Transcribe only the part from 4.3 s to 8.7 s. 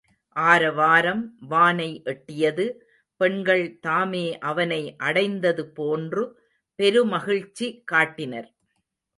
அவனை அடைந்தது போன்று பெருமகிழ்ச்சி காட்டினர்.